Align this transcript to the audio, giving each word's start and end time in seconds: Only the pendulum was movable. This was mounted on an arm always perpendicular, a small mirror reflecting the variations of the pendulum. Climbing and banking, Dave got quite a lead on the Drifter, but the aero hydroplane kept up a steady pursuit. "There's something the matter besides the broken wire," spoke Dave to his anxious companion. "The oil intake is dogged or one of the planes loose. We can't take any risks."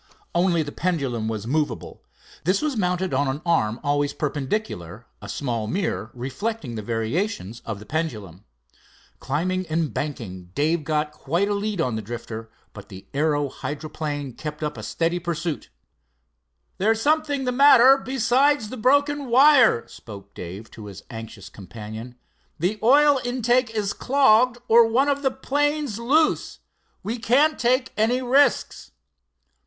Only 0.33 0.63
the 0.63 0.71
pendulum 0.71 1.27
was 1.27 1.45
movable. 1.45 2.01
This 2.43 2.59
was 2.59 2.75
mounted 2.75 3.13
on 3.13 3.27
an 3.27 3.39
arm 3.45 3.79
always 3.83 4.13
perpendicular, 4.15 5.05
a 5.21 5.29
small 5.29 5.67
mirror 5.67 6.09
reflecting 6.15 6.73
the 6.73 6.81
variations 6.81 7.59
of 7.67 7.77
the 7.77 7.85
pendulum. 7.85 8.43
Climbing 9.19 9.67
and 9.67 9.93
banking, 9.93 10.45
Dave 10.55 10.85
got 10.85 11.11
quite 11.11 11.49
a 11.49 11.53
lead 11.53 11.79
on 11.81 11.97
the 11.97 12.01
Drifter, 12.01 12.49
but 12.73 12.89
the 12.89 13.05
aero 13.13 13.47
hydroplane 13.47 14.33
kept 14.33 14.63
up 14.63 14.75
a 14.75 14.81
steady 14.81 15.19
pursuit. 15.19 15.69
"There's 16.79 16.99
something 16.99 17.43
the 17.45 17.51
matter 17.51 17.99
besides 18.03 18.69
the 18.69 18.77
broken 18.77 19.27
wire," 19.27 19.87
spoke 19.87 20.33
Dave 20.33 20.71
to 20.71 20.87
his 20.87 21.03
anxious 21.11 21.47
companion. 21.47 22.15
"The 22.57 22.79
oil 22.81 23.19
intake 23.23 23.69
is 23.69 23.93
dogged 23.93 24.57
or 24.67 24.87
one 24.87 25.09
of 25.09 25.21
the 25.21 25.29
planes 25.29 25.99
loose. 25.99 26.57
We 27.03 27.19
can't 27.19 27.59
take 27.59 27.93
any 27.95 28.23
risks." 28.23 28.89